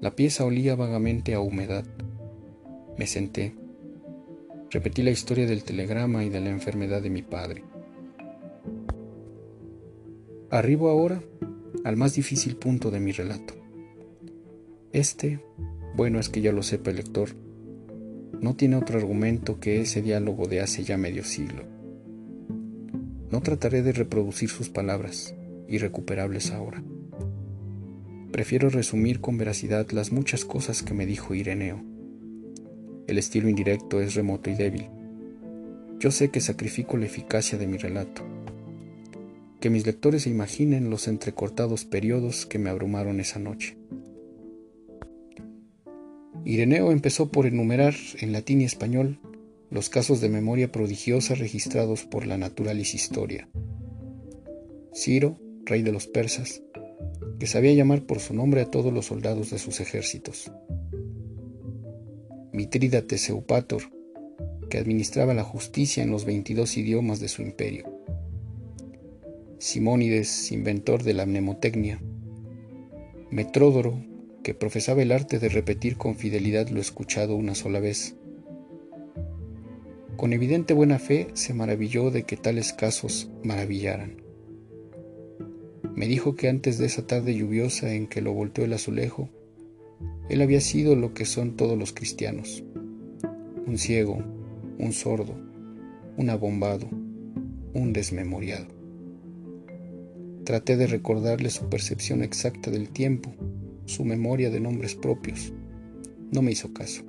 La 0.00 0.14
pieza 0.14 0.44
olía 0.44 0.76
vagamente 0.76 1.34
a 1.34 1.40
humedad. 1.40 1.84
Me 2.98 3.06
senté. 3.06 3.54
Repetí 4.70 5.02
la 5.02 5.10
historia 5.10 5.46
del 5.46 5.64
telegrama 5.64 6.24
y 6.24 6.28
de 6.28 6.40
la 6.40 6.50
enfermedad 6.50 7.02
de 7.02 7.10
mi 7.10 7.22
padre. 7.22 7.64
Arribo 10.50 10.88
ahora 10.88 11.20
al 11.84 11.96
más 11.96 12.14
difícil 12.14 12.56
punto 12.56 12.90
de 12.90 13.00
mi 13.00 13.12
relato. 13.12 13.54
Este, 14.92 15.40
bueno 15.96 16.20
es 16.20 16.28
que 16.28 16.40
ya 16.40 16.52
lo 16.52 16.62
sepa 16.62 16.90
el 16.90 16.96
lector, 16.96 17.30
no 18.40 18.56
tiene 18.56 18.76
otro 18.76 18.98
argumento 18.98 19.58
que 19.58 19.80
ese 19.80 20.02
diálogo 20.02 20.46
de 20.46 20.60
hace 20.60 20.84
ya 20.84 20.96
medio 20.96 21.24
siglo. 21.24 21.64
No 23.30 23.40
trataré 23.40 23.82
de 23.82 23.92
reproducir 23.92 24.48
sus 24.50 24.68
palabras, 24.68 25.34
irrecuperables 25.68 26.50
ahora. 26.52 26.82
Prefiero 28.30 28.68
resumir 28.68 29.20
con 29.20 29.38
veracidad 29.38 29.90
las 29.92 30.12
muchas 30.12 30.44
cosas 30.44 30.82
que 30.82 30.94
me 30.94 31.06
dijo 31.06 31.34
Ireneo. 31.34 31.93
El 33.06 33.18
estilo 33.18 33.48
indirecto 33.48 34.00
es 34.00 34.14
remoto 34.14 34.50
y 34.50 34.54
débil. 34.54 34.88
Yo 35.98 36.10
sé 36.10 36.30
que 36.30 36.40
sacrifico 36.40 36.96
la 36.96 37.06
eficacia 37.06 37.58
de 37.58 37.66
mi 37.66 37.78
relato 37.78 38.22
que 39.64 39.70
mis 39.70 39.86
lectores 39.86 40.24
se 40.24 40.28
imaginen 40.28 40.90
los 40.90 41.08
entrecortados 41.08 41.86
periodos 41.86 42.44
que 42.44 42.58
me 42.58 42.68
abrumaron 42.68 43.18
esa 43.18 43.38
noche. 43.38 43.78
Ireneo 46.44 46.92
empezó 46.92 47.30
por 47.30 47.46
enumerar 47.46 47.94
en 48.20 48.32
latín 48.32 48.60
y 48.60 48.64
español 48.64 49.18
los 49.70 49.88
casos 49.88 50.20
de 50.20 50.28
memoria 50.28 50.70
prodigiosa 50.70 51.34
registrados 51.34 52.04
por 52.04 52.26
la 52.26 52.36
Naturalis 52.36 52.92
Historia. 52.92 53.48
Ciro, 54.94 55.38
rey 55.64 55.80
de 55.80 55.92
los 55.92 56.08
persas, 56.08 56.62
que 57.40 57.46
sabía 57.46 57.72
llamar 57.72 58.02
por 58.02 58.20
su 58.20 58.34
nombre 58.34 58.60
a 58.60 58.70
todos 58.70 58.92
los 58.92 59.06
soldados 59.06 59.48
de 59.48 59.58
sus 59.58 59.80
ejércitos. 59.80 60.52
Mitrídates 62.54 63.28
Eupator, 63.30 63.82
que 64.70 64.78
administraba 64.78 65.34
la 65.34 65.42
justicia 65.42 66.04
en 66.04 66.12
los 66.12 66.24
22 66.24 66.76
idiomas 66.76 67.18
de 67.18 67.26
su 67.26 67.42
imperio. 67.42 67.84
Simónides, 69.58 70.52
inventor 70.52 71.02
de 71.02 71.14
la 71.14 71.26
mnemotecnia, 71.26 72.00
Metródoro, 73.28 74.00
que 74.44 74.54
profesaba 74.54 75.02
el 75.02 75.10
arte 75.10 75.40
de 75.40 75.48
repetir 75.48 75.96
con 75.96 76.14
fidelidad 76.14 76.68
lo 76.68 76.80
escuchado 76.80 77.34
una 77.34 77.56
sola 77.56 77.80
vez. 77.80 78.14
Con 80.16 80.32
evidente 80.32 80.74
buena 80.74 81.00
fe 81.00 81.26
se 81.32 81.54
maravilló 81.54 82.12
de 82.12 82.22
que 82.22 82.36
tales 82.36 82.72
casos 82.72 83.32
maravillaran. 83.42 84.22
Me 85.96 86.06
dijo 86.06 86.36
que 86.36 86.48
antes 86.48 86.78
de 86.78 86.86
esa 86.86 87.04
tarde 87.04 87.34
lluviosa 87.34 87.92
en 87.94 88.06
que 88.06 88.22
lo 88.22 88.32
volteó 88.32 88.64
el 88.64 88.74
azulejo, 88.74 89.28
él 90.28 90.42
había 90.42 90.60
sido 90.60 90.96
lo 90.96 91.12
que 91.14 91.24
son 91.24 91.56
todos 91.56 91.78
los 91.78 91.92
cristianos, 91.92 92.64
un 93.66 93.78
ciego, 93.78 94.18
un 94.78 94.92
sordo, 94.92 95.34
un 96.16 96.30
abombado, 96.30 96.88
un 97.74 97.92
desmemoriado. 97.92 98.66
Traté 100.44 100.76
de 100.76 100.86
recordarle 100.86 101.50
su 101.50 101.68
percepción 101.68 102.22
exacta 102.22 102.70
del 102.70 102.90
tiempo, 102.90 103.34
su 103.86 104.04
memoria 104.04 104.50
de 104.50 104.60
nombres 104.60 104.94
propios. 104.94 105.52
No 106.32 106.42
me 106.42 106.52
hizo 106.52 106.72
caso. 106.72 107.02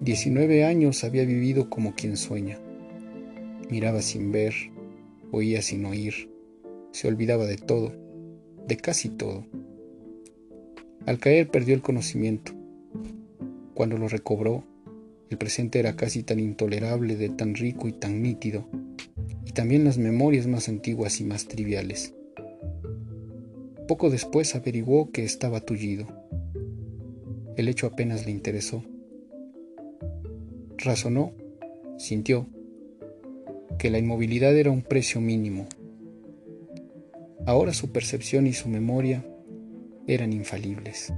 Diecinueve 0.00 0.64
años 0.64 1.04
había 1.04 1.24
vivido 1.24 1.70
como 1.70 1.94
quien 1.94 2.16
sueña. 2.16 2.58
Miraba 3.70 4.02
sin 4.02 4.32
ver, 4.32 4.54
oía 5.30 5.62
sin 5.62 5.86
oír, 5.86 6.30
se 6.92 7.08
olvidaba 7.08 7.46
de 7.46 7.56
todo, 7.56 7.92
de 8.68 8.76
casi 8.76 9.08
todo. 9.08 9.46
Al 11.06 11.18
caer 11.18 11.48
perdió 11.48 11.74
el 11.74 11.82
conocimiento. 11.82 12.52
Cuando 13.74 13.98
lo 13.98 14.08
recobró, 14.08 14.64
el 15.30 15.38
presente 15.38 15.78
era 15.78 15.96
casi 15.96 16.22
tan 16.22 16.40
intolerable 16.40 17.16
de 17.16 17.28
tan 17.28 17.54
rico 17.54 17.88
y 17.88 17.92
tan 17.92 18.22
nítido 18.22 18.66
también 19.54 19.84
las 19.84 19.98
memorias 19.98 20.48
más 20.48 20.68
antiguas 20.68 21.20
y 21.20 21.24
más 21.24 21.46
triviales. 21.46 22.12
Poco 23.86 24.10
después 24.10 24.54
averiguó 24.54 25.12
que 25.12 25.24
estaba 25.24 25.60
tullido. 25.60 26.06
El 27.56 27.68
hecho 27.68 27.86
apenas 27.86 28.26
le 28.26 28.32
interesó. 28.32 28.82
Razonó, 30.76 31.32
sintió, 31.98 32.46
que 33.78 33.90
la 33.90 33.98
inmovilidad 33.98 34.56
era 34.56 34.72
un 34.72 34.82
precio 34.82 35.20
mínimo. 35.20 35.66
Ahora 37.46 37.72
su 37.74 37.92
percepción 37.92 38.46
y 38.46 38.54
su 38.54 38.68
memoria 38.68 39.24
eran 40.06 40.32
infalibles. 40.32 41.12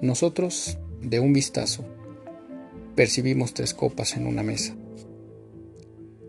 Nosotros, 0.00 0.78
de 1.00 1.20
un 1.20 1.32
vistazo, 1.32 1.84
percibimos 2.94 3.54
tres 3.54 3.74
copas 3.74 4.16
en 4.16 4.26
una 4.26 4.42
mesa 4.42 4.74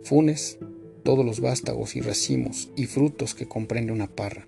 funes, 0.03 0.59
todos 1.03 1.25
los 1.25 1.39
vástagos 1.39 1.95
y 1.95 2.01
racimos 2.01 2.69
y 2.75 2.85
frutos 2.85 3.33
que 3.33 3.47
comprende 3.47 3.91
una 3.91 4.07
parra. 4.07 4.47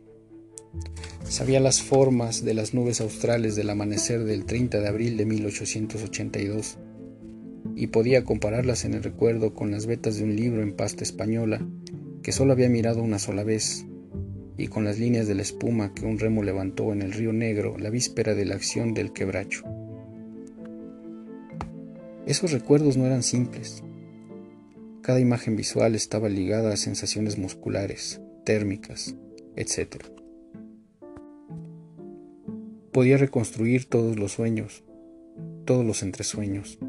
Sabía 1.27 1.59
las 1.59 1.81
formas 1.81 2.43
de 2.43 2.53
las 2.53 2.73
nubes 2.73 3.01
australes 3.01 3.55
del 3.55 3.69
amanecer 3.69 4.25
del 4.25 4.45
30 4.45 4.79
de 4.79 4.87
abril 4.87 5.17
de 5.17 5.25
1882 5.25 6.77
y 7.75 7.87
podía 7.87 8.23
compararlas 8.23 8.85
en 8.85 8.93
el 8.93 9.03
recuerdo 9.03 9.53
con 9.53 9.71
las 9.71 9.85
vetas 9.85 10.17
de 10.17 10.23
un 10.23 10.35
libro 10.35 10.61
en 10.61 10.75
pasta 10.75 11.03
española 11.03 11.65
que 12.21 12.31
solo 12.31 12.53
había 12.53 12.69
mirado 12.69 13.01
una 13.01 13.19
sola 13.19 13.43
vez 13.43 13.85
y 14.57 14.67
con 14.67 14.85
las 14.85 14.99
líneas 14.99 15.27
de 15.27 15.35
la 15.35 15.41
espuma 15.41 15.93
que 15.93 16.05
un 16.05 16.19
remo 16.19 16.43
levantó 16.43 16.93
en 16.93 17.01
el 17.01 17.13
río 17.13 17.33
Negro 17.33 17.77
la 17.77 17.89
víspera 17.89 18.35
de 18.35 18.45
la 18.45 18.55
acción 18.55 18.93
del 18.93 19.13
quebracho. 19.13 19.63
Esos 22.25 22.51
recuerdos 22.51 22.97
no 22.97 23.05
eran 23.05 23.23
simples, 23.23 23.83
cada 25.05 25.19
imagen 25.19 25.55
visual 25.55 25.93
estaba 25.93 26.29
ligada 26.29 26.73
a 26.73 26.77
sensaciones 26.77 27.37
musculares, 27.37 28.21
térmicas, 28.43 29.15
etc. 29.55 30.03
Podía 32.91 33.17
reconstruir 33.17 33.85
todos 33.85 34.17
los 34.17 34.31
sueños, 34.31 34.83
todos 35.65 35.85
los 35.85 36.01
entresueños. 36.01 36.79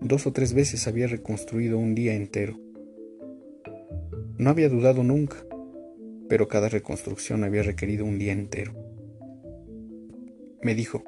Dos 0.00 0.26
o 0.26 0.32
tres 0.32 0.54
veces 0.54 0.88
había 0.88 1.06
reconstruido 1.06 1.76
un 1.76 1.94
día 1.94 2.14
entero. 2.14 2.58
No 4.38 4.48
había 4.48 4.70
dudado 4.70 5.04
nunca, 5.04 5.44
pero 6.30 6.46
cada 6.46 6.68
reconstrucción 6.68 7.42
había 7.42 7.64
requerido 7.64 8.04
un 8.04 8.16
día 8.16 8.32
entero. 8.32 8.72
Me 10.62 10.76
dijo, 10.76 11.02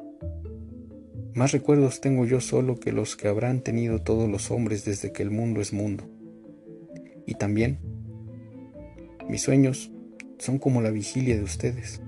más 1.32 1.52
recuerdos 1.52 2.00
tengo 2.00 2.26
yo 2.26 2.40
solo 2.40 2.80
que 2.80 2.90
los 2.90 3.14
que 3.14 3.28
habrán 3.28 3.60
tenido 3.60 4.02
todos 4.02 4.28
los 4.28 4.50
hombres 4.50 4.84
desde 4.84 5.12
que 5.12 5.22
el 5.22 5.30
mundo 5.30 5.60
es 5.60 5.72
mundo. 5.72 6.10
Y 7.24 7.34
también, 7.34 7.78
mis 9.28 9.42
sueños 9.42 9.92
son 10.38 10.58
como 10.58 10.82
la 10.82 10.90
vigilia 10.90 11.36
de 11.36 11.44
ustedes. 11.44 12.02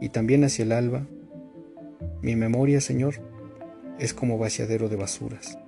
Y 0.00 0.08
también 0.08 0.44
hacia 0.44 0.64
el 0.64 0.72
alba, 0.72 1.06
mi 2.22 2.36
memoria, 2.36 2.80
Señor, 2.80 3.16
es 3.98 4.14
como 4.14 4.38
vaciadero 4.38 4.88
de 4.88 4.96
basuras. 4.96 5.58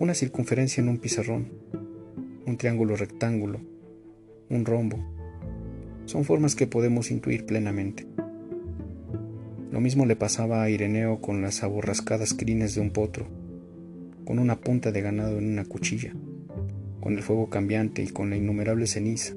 Una 0.00 0.14
circunferencia 0.14 0.80
en 0.80 0.88
un 0.88 0.98
pizarrón, 0.98 1.52
un 2.46 2.56
triángulo 2.56 2.96
rectángulo, 2.96 3.60
un 4.50 4.64
rombo, 4.64 4.98
son 6.06 6.24
formas 6.24 6.54
que 6.54 6.66
podemos 6.66 7.10
intuir 7.10 7.46
plenamente. 7.46 8.06
Lo 9.70 9.80
mismo 9.80 10.06
le 10.06 10.16
pasaba 10.16 10.62
a 10.62 10.70
Ireneo 10.70 11.20
con 11.20 11.42
las 11.42 11.62
aborrascadas 11.62 12.34
crines 12.34 12.74
de 12.74 12.80
un 12.80 12.90
potro, 12.90 13.26
con 14.24 14.38
una 14.38 14.60
punta 14.60 14.92
de 14.92 15.00
ganado 15.00 15.38
en 15.38 15.46
una 15.46 15.64
cuchilla, 15.64 16.12
con 17.00 17.14
el 17.14 17.22
fuego 17.22 17.48
cambiante 17.48 18.02
y 18.02 18.08
con 18.08 18.30
la 18.30 18.36
innumerable 18.36 18.86
ceniza, 18.86 19.34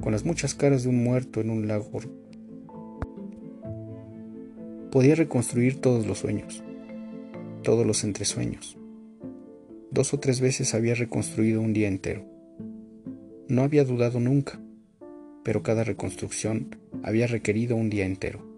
con 0.00 0.12
las 0.12 0.24
muchas 0.24 0.54
caras 0.54 0.84
de 0.84 0.88
un 0.88 1.02
muerto 1.02 1.40
en 1.40 1.50
un 1.50 1.68
lago. 1.68 2.00
Podía 4.90 5.14
reconstruir 5.14 5.80
todos 5.80 6.06
los 6.06 6.18
sueños, 6.18 6.62
todos 7.62 7.86
los 7.86 8.04
entresueños. 8.04 8.78
Dos 9.90 10.14
o 10.14 10.20
tres 10.20 10.40
veces 10.40 10.74
había 10.74 10.94
reconstruido 10.94 11.60
un 11.60 11.72
día 11.72 11.88
entero. 11.88 12.31
No 13.48 13.62
había 13.62 13.84
dudado 13.84 14.20
nunca, 14.20 14.60
pero 15.42 15.62
cada 15.62 15.84
reconstrucción 15.84 16.76
había 17.02 17.26
requerido 17.26 17.76
un 17.76 17.90
día 17.90 18.06
entero 18.06 18.52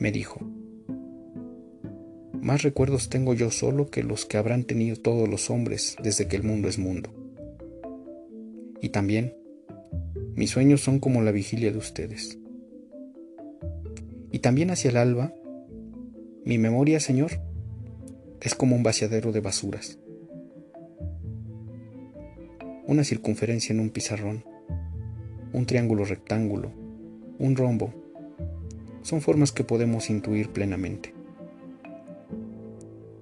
me 0.00 0.10
dijo, 0.10 0.40
más 2.40 2.62
recuerdos 2.62 3.10
tengo 3.10 3.34
yo 3.34 3.50
solo 3.50 3.90
que 3.90 4.02
los 4.02 4.24
que 4.24 4.38
habrán 4.38 4.64
tenido 4.64 4.96
todos 4.96 5.28
los 5.28 5.50
hombres 5.50 5.96
desde 6.02 6.26
que 6.26 6.36
el 6.36 6.42
mundo 6.42 6.68
es 6.68 6.78
mundo. 6.78 7.10
Y 8.80 8.88
también, 8.88 9.36
mis 10.34 10.50
sueños 10.50 10.80
son 10.80 11.00
como 11.00 11.20
la 11.20 11.32
vigilia 11.32 11.70
de 11.70 11.76
ustedes. 11.76 12.38
Y 14.32 14.38
también 14.38 14.70
hacia 14.70 14.90
el 14.90 14.96
alba, 14.96 15.34
mi 16.46 16.56
memoria, 16.56 16.98
Señor, 16.98 17.32
es 18.40 18.54
como 18.54 18.74
un 18.74 18.82
vaciadero 18.82 19.32
de 19.32 19.40
basuras. 19.40 19.99
Una 22.90 23.04
circunferencia 23.04 23.72
en 23.72 23.78
un 23.78 23.90
pizarrón, 23.90 24.42
un 25.52 25.64
triángulo 25.64 26.04
rectángulo, 26.04 26.72
un 27.38 27.54
rombo, 27.54 27.94
son 29.02 29.20
formas 29.20 29.52
que 29.52 29.62
podemos 29.62 30.10
intuir 30.10 30.48
plenamente. 30.48 31.14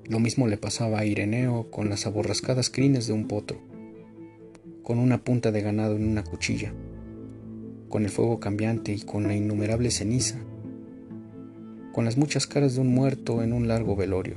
Lo 0.07 0.21
mismo 0.21 0.47
le 0.47 0.57
pasaba 0.57 1.01
a 1.01 1.05
Ireneo 1.05 1.71
con 1.71 1.91
las 1.91 2.07
aborrascadas 2.07 2.71
crines 2.71 3.07
de 3.07 3.13
un 3.13 3.29
potro, 3.29 3.59
con 4.83 4.99
una 4.99 5.23
punta 5.23 5.53
de 5.53 5.61
ganado 5.61 5.97
en 5.97 6.09
una 6.09 6.25
cuchilla, 6.25 6.73
con 7.91 8.05
el 8.05 8.11
fuego 8.11 8.41
cambiante 8.41 8.95
y 8.95 9.03
con 9.03 9.25
la 9.25 9.37
innumerable 9.37 9.91
ceniza, 9.91 10.39
con 11.93 12.07
las 12.07 12.17
muchas 12.17 12.47
caras 12.47 12.77
de 12.77 12.81
un 12.81 12.95
muerto 12.95 13.43
en 13.43 13.53
un 13.53 13.69
largo 13.69 13.97
velorio. 13.97 14.37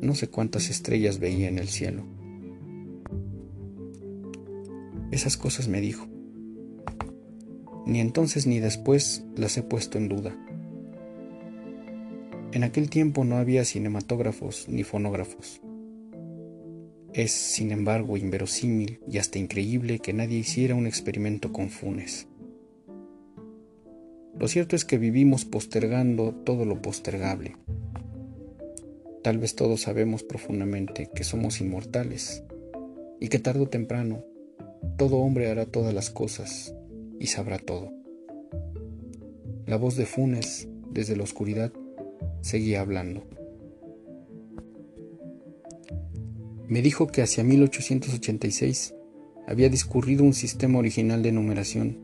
No 0.00 0.16
sé 0.16 0.26
cuántas 0.26 0.70
estrellas 0.70 1.20
veía 1.20 1.46
en 1.46 1.60
el 1.60 1.68
cielo. 1.68 2.17
Esas 5.18 5.36
cosas 5.36 5.66
me 5.66 5.80
dijo. 5.80 6.06
Ni 7.86 7.98
entonces 7.98 8.46
ni 8.46 8.60
después 8.60 9.24
las 9.34 9.56
he 9.58 9.64
puesto 9.64 9.98
en 9.98 10.08
duda. 10.08 10.32
En 12.52 12.62
aquel 12.62 12.88
tiempo 12.88 13.24
no 13.24 13.36
había 13.36 13.64
cinematógrafos 13.64 14.68
ni 14.68 14.84
fonógrafos. 14.84 15.60
Es, 17.12 17.32
sin 17.32 17.72
embargo, 17.72 18.16
inverosímil 18.16 19.00
y 19.08 19.18
hasta 19.18 19.40
increíble 19.40 19.98
que 19.98 20.12
nadie 20.12 20.38
hiciera 20.38 20.76
un 20.76 20.86
experimento 20.86 21.52
con 21.52 21.68
Funes. 21.70 22.28
Lo 24.38 24.46
cierto 24.46 24.76
es 24.76 24.84
que 24.84 24.98
vivimos 24.98 25.44
postergando 25.44 26.32
todo 26.32 26.64
lo 26.64 26.80
postergable. 26.80 27.56
Tal 29.24 29.38
vez 29.38 29.56
todos 29.56 29.80
sabemos 29.80 30.22
profundamente 30.22 31.10
que 31.12 31.24
somos 31.24 31.60
inmortales 31.60 32.44
y 33.18 33.30
que 33.30 33.40
tarde 33.40 33.62
o 33.62 33.68
temprano 33.68 34.27
todo 34.98 35.18
hombre 35.18 35.48
hará 35.48 35.64
todas 35.64 35.94
las 35.94 36.10
cosas 36.10 36.74
y 37.20 37.28
sabrá 37.28 37.58
todo. 37.58 37.92
La 39.64 39.76
voz 39.76 39.96
de 39.96 40.06
Funes, 40.06 40.68
desde 40.90 41.16
la 41.16 41.22
oscuridad, 41.22 41.72
seguía 42.40 42.80
hablando. 42.80 43.22
Me 46.66 46.82
dijo 46.82 47.06
que 47.06 47.22
hacia 47.22 47.44
1886 47.44 48.94
había 49.46 49.68
discurrido 49.68 50.24
un 50.24 50.34
sistema 50.34 50.80
original 50.80 51.22
de 51.22 51.30
numeración 51.30 51.98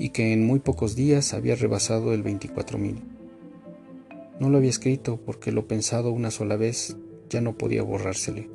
y 0.00 0.08
que 0.10 0.32
en 0.32 0.44
muy 0.44 0.58
pocos 0.58 0.96
días 0.96 1.34
había 1.34 1.54
rebasado 1.54 2.12
el 2.12 2.24
24.000. 2.24 2.96
No 4.40 4.50
lo 4.50 4.58
había 4.58 4.70
escrito 4.70 5.20
porque 5.24 5.52
lo 5.52 5.68
pensado 5.68 6.10
una 6.10 6.32
sola 6.32 6.56
vez 6.56 6.96
ya 7.30 7.40
no 7.40 7.56
podía 7.56 7.84
borrársele. 7.84 8.50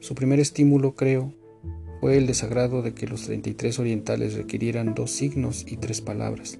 Su 0.00 0.14
primer 0.14 0.40
estímulo, 0.40 0.94
creo, 0.94 1.34
fue 2.00 2.16
el 2.16 2.26
desagrado 2.26 2.82
de 2.82 2.94
que 2.94 3.06
los 3.06 3.22
33 3.22 3.78
orientales 3.78 4.34
requirieran 4.34 4.94
dos 4.94 5.10
signos 5.10 5.64
y 5.66 5.76
tres 5.76 6.00
palabras, 6.00 6.58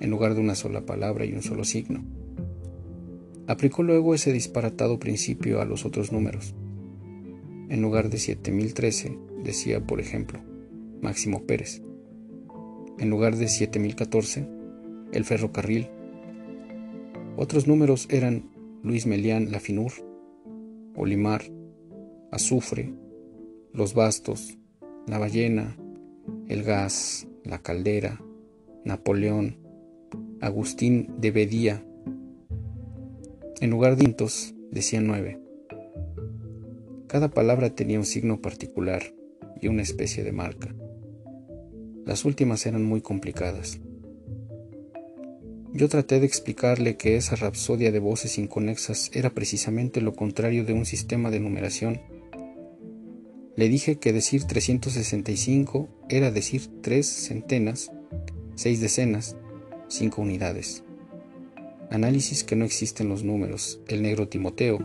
en 0.00 0.10
lugar 0.10 0.34
de 0.34 0.40
una 0.40 0.54
sola 0.54 0.86
palabra 0.86 1.24
y 1.24 1.32
un 1.32 1.42
solo 1.42 1.64
signo. 1.64 2.04
Aplicó 3.46 3.82
luego 3.82 4.14
ese 4.14 4.32
disparatado 4.32 4.98
principio 4.98 5.60
a 5.60 5.64
los 5.64 5.84
otros 5.84 6.12
números. 6.12 6.54
En 7.68 7.82
lugar 7.82 8.10
de 8.10 8.18
7013, 8.18 9.18
decía, 9.44 9.86
por 9.86 10.00
ejemplo, 10.00 10.40
Máximo 11.00 11.44
Pérez. 11.46 11.82
En 12.98 13.10
lugar 13.10 13.36
de 13.36 13.48
7014, 13.48 14.48
el 15.12 15.24
ferrocarril 15.24 15.88
otros 17.40 17.68
números 17.68 18.08
eran 18.10 18.50
Luis 18.82 19.06
Melián 19.06 19.52
Lafinur, 19.52 19.92
Olimar, 20.96 21.44
Azufre, 22.32 22.92
Los 23.72 23.94
Bastos, 23.94 24.57
La 25.08 25.16
Ballena, 25.16 25.74
El 26.48 26.62
Gas, 26.64 27.26
La 27.42 27.62
Caldera, 27.62 28.20
Napoleón, 28.84 29.56
Agustín 30.42 31.14
de 31.18 31.30
Bedía. 31.30 31.82
En 33.62 33.70
lugar 33.70 33.96
de 33.96 34.04
intos 34.04 34.54
decían 34.70 35.06
nueve. 35.06 35.40
Cada 37.06 37.28
palabra 37.28 37.74
tenía 37.74 37.98
un 37.98 38.04
signo 38.04 38.42
particular 38.42 39.02
y 39.62 39.68
una 39.68 39.80
especie 39.80 40.24
de 40.24 40.32
marca. 40.32 40.74
Las 42.04 42.26
últimas 42.26 42.66
eran 42.66 42.84
muy 42.84 43.00
complicadas. 43.00 43.80
Yo 45.72 45.88
traté 45.88 46.20
de 46.20 46.26
explicarle 46.26 46.98
que 46.98 47.16
esa 47.16 47.34
rapsodia 47.34 47.92
de 47.92 47.98
voces 47.98 48.36
inconexas 48.36 49.10
era 49.14 49.30
precisamente 49.30 50.02
lo 50.02 50.12
contrario 50.12 50.66
de 50.66 50.74
un 50.74 50.84
sistema 50.84 51.30
de 51.30 51.40
numeración. 51.40 52.17
Le 53.58 53.68
dije 53.68 53.98
que 53.98 54.12
decir 54.12 54.44
365 54.44 55.88
era 56.08 56.30
decir 56.30 56.68
tres 56.80 57.08
centenas, 57.08 57.90
seis 58.54 58.80
decenas, 58.80 59.36
cinco 59.88 60.22
unidades. 60.22 60.84
Análisis 61.90 62.44
que 62.44 62.54
no 62.54 62.64
existen 62.64 63.08
los 63.08 63.24
números, 63.24 63.80
el 63.88 64.02
negro 64.02 64.28
Timoteo 64.28 64.78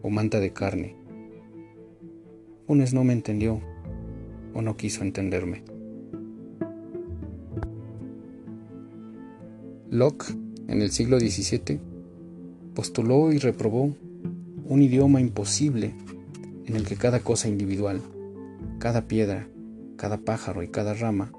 o 0.00 0.08
manta 0.08 0.40
de 0.40 0.50
carne. 0.50 0.96
Funes 2.66 2.94
no 2.94 3.04
me 3.04 3.12
entendió 3.12 3.60
o 4.54 4.62
no 4.62 4.78
quiso 4.78 5.02
entenderme. 5.02 5.62
Locke, 9.90 10.24
en 10.68 10.80
el 10.80 10.90
siglo 10.90 11.20
XVII, 11.20 11.78
postuló 12.74 13.30
y 13.30 13.36
reprobó 13.36 13.94
un 14.64 14.82
idioma 14.82 15.20
imposible 15.20 15.92
en 16.70 16.76
el 16.76 16.86
que 16.86 16.94
cada 16.94 17.18
cosa 17.18 17.48
individual, 17.48 18.00
cada 18.78 19.08
piedra, 19.08 19.48
cada 19.96 20.18
pájaro 20.18 20.62
y 20.62 20.68
cada 20.68 20.94
rama 20.94 21.32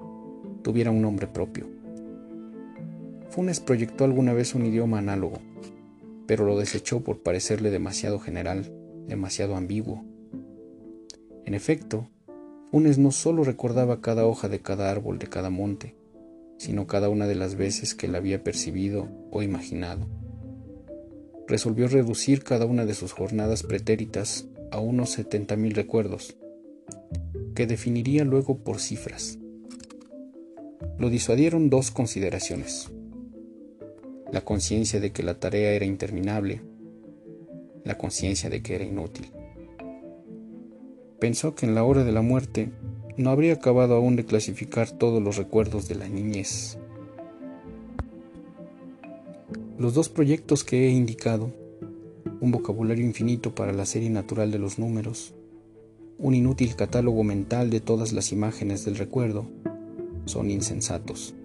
tuviera 0.60 0.90
un 0.90 1.00
nombre 1.00 1.26
propio. 1.26 1.66
Funes 3.30 3.58
proyectó 3.58 4.04
alguna 4.04 4.34
vez 4.34 4.54
un 4.54 4.66
idioma 4.66 4.98
análogo, 4.98 5.38
pero 6.26 6.44
lo 6.44 6.58
desechó 6.58 7.00
por 7.00 7.22
parecerle 7.22 7.70
demasiado 7.70 8.18
general, 8.18 8.74
demasiado 9.08 9.56
ambiguo. 9.56 10.04
En 11.46 11.54
efecto, 11.54 12.10
Funes 12.70 12.98
no 12.98 13.10
solo 13.10 13.42
recordaba 13.42 14.02
cada 14.02 14.26
hoja 14.26 14.50
de 14.50 14.60
cada 14.60 14.90
árbol 14.90 15.18
de 15.18 15.28
cada 15.28 15.48
monte, 15.48 15.96
sino 16.58 16.86
cada 16.86 17.08
una 17.08 17.26
de 17.26 17.36
las 17.36 17.54
veces 17.54 17.94
que 17.94 18.06
la 18.06 18.18
había 18.18 18.44
percibido 18.44 19.08
o 19.30 19.42
imaginado. 19.42 20.06
Resolvió 21.48 21.88
reducir 21.88 22.44
cada 22.44 22.66
una 22.66 22.84
de 22.84 22.92
sus 22.92 23.12
jornadas 23.12 23.62
pretéritas 23.62 24.46
a 24.72 24.80
unos 24.80 25.10
setenta 25.10 25.54
mil 25.54 25.74
recuerdos, 25.74 26.36
que 27.54 27.66
definiría 27.66 28.24
luego 28.24 28.58
por 28.58 28.80
cifras. 28.80 29.38
Lo 30.98 31.10
disuadieron 31.10 31.70
dos 31.70 31.90
consideraciones. 31.90 32.90
La 34.32 34.40
conciencia 34.40 34.98
de 34.98 35.12
que 35.12 35.22
la 35.22 35.38
tarea 35.38 35.72
era 35.72 35.84
interminable, 35.84 36.62
la 37.84 37.98
conciencia 37.98 38.48
de 38.48 38.62
que 38.62 38.74
era 38.74 38.84
inútil. 38.84 39.30
Pensó 41.20 41.54
que 41.54 41.66
en 41.66 41.74
la 41.74 41.84
hora 41.84 42.02
de 42.02 42.12
la 42.12 42.22
muerte 42.22 42.70
no 43.16 43.30
habría 43.30 43.52
acabado 43.52 43.94
aún 43.94 44.16
de 44.16 44.24
clasificar 44.24 44.90
todos 44.90 45.22
los 45.22 45.36
recuerdos 45.36 45.86
de 45.86 45.96
la 45.96 46.08
niñez. 46.08 46.78
Los 49.78 49.94
dos 49.94 50.08
proyectos 50.08 50.64
que 50.64 50.86
he 50.86 50.90
indicado, 50.90 51.52
un 52.42 52.50
vocabulario 52.50 53.06
infinito 53.06 53.54
para 53.54 53.72
la 53.72 53.86
serie 53.86 54.10
natural 54.10 54.50
de 54.50 54.58
los 54.58 54.76
números, 54.76 55.32
un 56.18 56.34
inútil 56.34 56.74
catálogo 56.74 57.22
mental 57.22 57.70
de 57.70 57.78
todas 57.78 58.12
las 58.12 58.32
imágenes 58.32 58.84
del 58.84 58.96
recuerdo, 58.96 59.46
son 60.24 60.50
insensatos, 60.50 61.36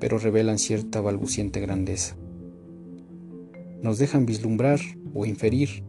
pero 0.00 0.18
revelan 0.18 0.58
cierta 0.58 1.00
balbuciente 1.00 1.60
grandeza. 1.60 2.16
Nos 3.80 3.98
dejan 3.98 4.26
vislumbrar 4.26 4.80
o 5.14 5.24
inferir 5.24 5.84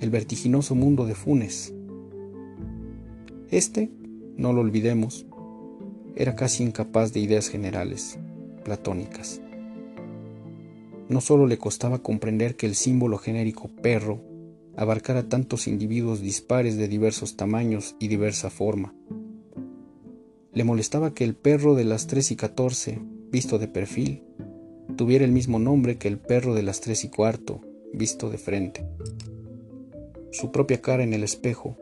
el 0.00 0.08
vertiginoso 0.08 0.74
mundo 0.74 1.04
de 1.04 1.14
Funes, 1.14 1.74
este, 3.50 3.90
no 4.38 4.54
lo 4.54 4.62
olvidemos, 4.62 5.26
era 6.14 6.36
casi 6.36 6.62
incapaz 6.62 7.12
de 7.12 7.20
ideas 7.20 7.48
generales, 7.48 8.18
platónicas. 8.64 9.42
No 11.08 11.20
solo 11.20 11.46
le 11.46 11.58
costaba 11.58 12.02
comprender 12.02 12.56
que 12.56 12.66
el 12.66 12.74
símbolo 12.74 13.18
genérico 13.18 13.68
perro 13.68 14.20
abarcara 14.76 15.28
tantos 15.28 15.68
individuos 15.68 16.20
dispares 16.20 16.76
de 16.76 16.88
diversos 16.88 17.36
tamaños 17.36 17.96
y 17.98 18.08
diversa 18.08 18.50
forma. 18.50 18.94
Le 20.52 20.64
molestaba 20.64 21.14
que 21.14 21.24
el 21.24 21.34
perro 21.34 21.74
de 21.74 21.84
las 21.84 22.06
3 22.06 22.32
y 22.32 22.36
14, 22.36 22.98
visto 23.30 23.58
de 23.58 23.68
perfil, 23.68 24.22
tuviera 24.96 25.24
el 25.24 25.32
mismo 25.32 25.58
nombre 25.58 25.96
que 25.98 26.08
el 26.08 26.18
perro 26.18 26.54
de 26.54 26.62
las 26.62 26.80
3 26.80 27.04
y 27.04 27.08
cuarto, 27.08 27.60
visto 27.92 28.30
de 28.30 28.38
frente. 28.38 28.86
Su 30.30 30.52
propia 30.52 30.80
cara 30.80 31.02
en 31.02 31.14
el 31.14 31.22
espejo 31.22 31.76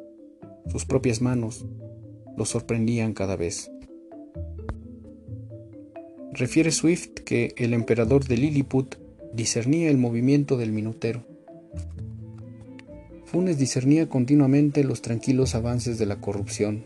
sus 0.67 0.87
propias 0.87 1.21
manos 1.21 1.67
lo 2.37 2.45
sorprendían 2.45 3.13
cada 3.13 3.37
vez. 3.37 3.71
Refiere 6.33 6.73
Swift 6.73 7.11
que 7.25 7.55
el 7.57 7.75
emperador 7.75 8.25
de 8.25 8.37
Lilliput 8.37 8.97
discernía 9.35 9.91
el 9.91 9.99
movimiento 9.99 10.57
del 10.57 10.71
minutero. 10.71 11.25
Funes 13.25 13.59
discernía 13.59 14.09
continuamente 14.09 14.85
los 14.85 15.03
tranquilos 15.03 15.57
avances 15.57 15.99
de 15.99 16.07
la 16.07 16.21
corrupción, 16.21 16.85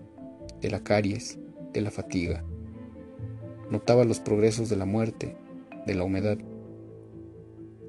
de 0.63 0.71
la 0.71 0.83
caries, 0.83 1.39
de 1.75 1.83
la 1.83 1.91
fatiga. 1.91 2.43
Notaba 3.71 4.05
los 4.05 4.21
progresos 4.21 4.71
de 4.71 4.77
la 4.77 4.87
muerte, 4.87 5.37
de 5.87 5.95
la 5.95 6.05
humedad. 6.05 6.39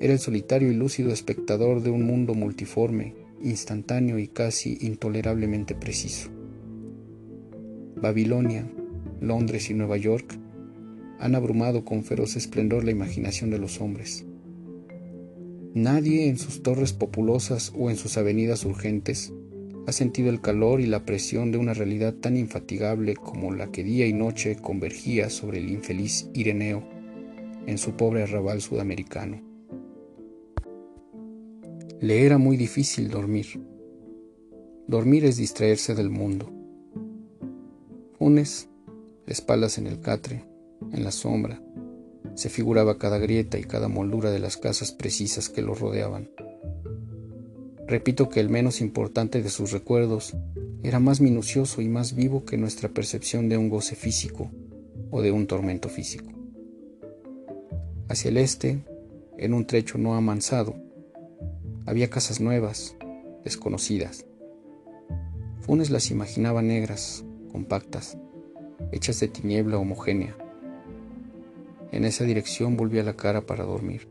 Era 0.01 0.11
el 0.11 0.19
solitario 0.19 0.69
y 0.69 0.75
lúcido 0.75 1.13
espectador 1.13 1.81
de 1.81 1.91
un 1.91 2.05
mundo 2.05 2.33
multiforme, 2.33 3.15
instantáneo 3.41 4.19
y 4.19 4.27
casi 4.27 4.77
intolerablemente 4.81 5.73
preciso. 5.73 6.29
Babilonia, 7.95 8.69
Londres 9.21 9.69
y 9.69 9.73
Nueva 9.73 9.95
York 9.95 10.37
han 11.17 11.35
abrumado 11.35 11.85
con 11.85 12.03
feroz 12.03 12.35
esplendor 12.35 12.83
la 12.83 12.91
imaginación 12.91 13.51
de 13.51 13.59
los 13.59 13.79
hombres. 13.79 14.25
Nadie 15.73 16.27
en 16.27 16.37
sus 16.39 16.63
torres 16.63 16.93
populosas 16.93 17.71
o 17.77 17.91
en 17.91 17.95
sus 17.95 18.17
avenidas 18.17 18.65
urgentes 18.65 19.31
ha 19.85 19.91
sentido 19.91 20.29
el 20.29 20.41
calor 20.41 20.81
y 20.81 20.87
la 20.87 21.05
presión 21.05 21.51
de 21.51 21.59
una 21.59 21.75
realidad 21.75 22.15
tan 22.15 22.37
infatigable 22.37 23.15
como 23.15 23.53
la 23.53 23.71
que 23.71 23.83
día 23.83 24.07
y 24.07 24.13
noche 24.13 24.55
convergía 24.55 25.29
sobre 25.29 25.59
el 25.59 25.69
infeliz 25.69 26.27
Ireneo 26.33 26.83
en 27.67 27.77
su 27.77 27.91
pobre 27.91 28.23
arrabal 28.23 28.61
sudamericano. 28.61 29.41
Le 32.01 32.25
era 32.25 32.39
muy 32.39 32.57
difícil 32.57 33.09
dormir. 33.09 33.61
Dormir 34.87 35.25
es 35.25 35.37
distraerse 35.37 35.93
del 35.93 36.09
mundo. 36.09 36.51
Funes, 38.17 38.69
espaldas 39.27 39.77
en 39.77 39.85
el 39.85 39.99
catre, 39.99 40.45
en 40.91 41.03
la 41.03 41.11
sombra, 41.11 41.61
se 42.39 42.49
figuraba 42.49 42.97
cada 42.97 43.17
grieta 43.17 43.59
y 43.59 43.65
cada 43.65 43.89
moldura 43.89 44.31
de 44.31 44.39
las 44.39 44.55
casas 44.55 44.93
precisas 44.93 45.49
que 45.49 45.61
lo 45.61 45.75
rodeaban. 45.75 46.29
Repito 47.85 48.29
que 48.29 48.39
el 48.39 48.47
menos 48.47 48.79
importante 48.79 49.43
de 49.43 49.49
sus 49.49 49.73
recuerdos 49.73 50.37
era 50.81 51.01
más 51.01 51.19
minucioso 51.19 51.81
y 51.81 51.89
más 51.89 52.15
vivo 52.15 52.45
que 52.45 52.55
nuestra 52.55 52.87
percepción 52.87 53.49
de 53.49 53.57
un 53.57 53.67
goce 53.67 53.97
físico 53.97 54.49
o 55.11 55.21
de 55.21 55.33
un 55.33 55.47
tormento 55.47 55.89
físico. 55.89 56.31
Hacia 58.07 58.29
el 58.29 58.37
este, 58.37 58.85
en 59.37 59.53
un 59.53 59.67
trecho 59.67 59.97
no 59.97 60.15
amansado, 60.15 60.77
había 61.85 62.09
casas 62.09 62.39
nuevas, 62.39 62.95
desconocidas. 63.43 64.25
Funes 65.59 65.89
las 65.89 66.09
imaginaba 66.09 66.61
negras, 66.61 67.25
compactas, 67.51 68.17
hechas 68.93 69.19
de 69.19 69.27
tiniebla 69.27 69.77
homogénea. 69.77 70.37
En 71.91 72.05
esa 72.05 72.23
dirección 72.23 72.77
volvía 72.77 73.03
la 73.03 73.15
cara 73.15 73.45
para 73.45 73.65
dormir. 73.65 74.07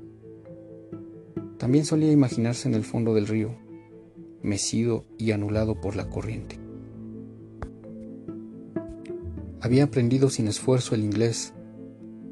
También 1.59 1.85
solía 1.85 2.13
imaginarse 2.13 2.69
en 2.69 2.75
el 2.75 2.85
fondo 2.85 3.15
del 3.15 3.27
río, 3.27 3.57
mecido 4.43 5.05
y 5.19 5.33
anulado 5.33 5.81
por 5.81 5.97
la 5.97 6.09
corriente. 6.09 6.59
Había 9.61 9.85
aprendido 9.85 10.31
sin 10.31 10.49
esfuerzo 10.49 10.95
el 10.95 11.03
inglés, 11.03 11.53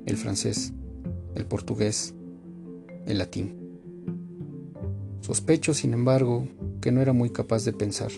el 0.07 0.17
francés, 0.17 0.73
el 1.35 1.45
portugués, 1.45 2.15
el 3.07 3.19
latín. 3.19 3.57
Sospecho, 5.21 5.75
sin 5.75 5.93
embargo, 5.93 6.49
que 6.81 6.93
no 6.93 7.03
era 7.03 7.13
muy 7.13 7.31
capaz 7.31 7.65
de 7.65 7.73
pensar. 7.73 8.13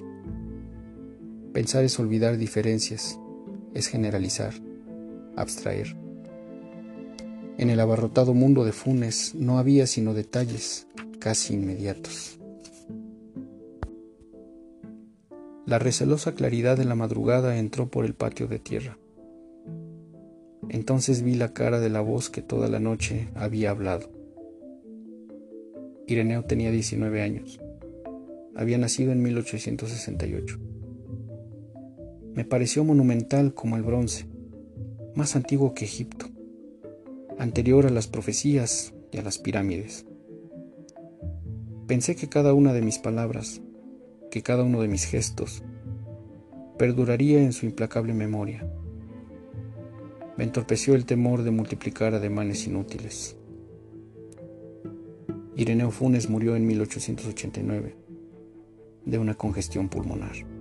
Pensar 1.55 1.85
es 1.85 1.99
olvidar 1.99 2.37
diferencias, 2.37 3.19
es 3.73 3.87
generalizar, 3.87 4.53
abstraer. 5.37 5.97
En 7.59 7.71
el 7.71 7.81
abarrotado 7.81 8.35
mundo 8.35 8.64
de 8.64 8.71
Funes 8.71 9.35
no 9.35 9.59
había 9.59 9.88
sino 9.88 10.14
detalles 10.14 10.87
casi 11.18 11.55
inmediatos. 11.55 12.38
La 15.66 15.81
recelosa 15.81 16.37
claridad 16.37 16.77
de 16.77 16.85
la 16.85 16.94
madrugada 16.94 17.59
entró 17.59 17.88
por 17.88 18.05
el 18.05 18.14
patio 18.14 18.47
de 18.47 18.61
tierra. 18.61 18.97
Entonces 20.68 21.23
vi 21.23 21.35
la 21.35 21.53
cara 21.53 21.81
de 21.81 21.90
la 21.90 22.01
voz 22.01 22.31
que 22.31 22.42
toda 22.42 22.68
la 22.68 22.79
noche 22.79 23.29
había 23.35 23.71
hablado. 23.71 24.09
Ireneo 26.07 26.44
tenía 26.44 26.71
19 26.71 27.23
años. 27.23 27.61
Había 28.55 28.79
nacido 28.79 29.11
en 29.11 29.21
1868. 29.21 30.61
Me 32.35 32.44
pareció 32.44 32.85
monumental 32.85 33.53
como 33.53 33.77
el 33.77 33.83
bronce, 33.83 34.27
más 35.16 35.35
antiguo 35.35 35.75
que 35.75 35.87
Egipto, 35.87 36.17
anterior 37.38 37.87
a 37.87 37.90
las 37.90 38.09
profecías 38.09 38.92
y 39.12 39.18
a 39.18 39.22
las 39.22 39.38
pirámides. 39.38 40.07
Pensé 41.87 42.16
que 42.16 42.29
cada 42.29 42.53
una 42.53 42.72
de 42.72 42.83
mis 42.83 42.98
palabras, 42.98 43.62
que 44.31 44.42
cada 44.42 44.64
uno 44.64 44.83
de 44.83 44.88
mis 44.88 45.05
gestos, 45.05 45.62
perduraría 46.77 47.42
en 47.42 47.53
su 47.53 47.66
implacable 47.66 48.12
memoria. 48.12 48.68
Me 50.37 50.44
entorpeció 50.44 50.94
el 50.94 51.07
temor 51.07 51.42
de 51.42 51.51
multiplicar 51.51 52.14
ademanes 52.14 52.66
inútiles. 52.66 53.37
Ireneo 55.57 55.90
Funes 55.90 56.29
murió 56.29 56.57
en 56.57 56.66
1889 56.66 57.96
de 59.05 59.18
una 59.18 59.35
congestión 59.35 59.88
pulmonar. 59.88 60.58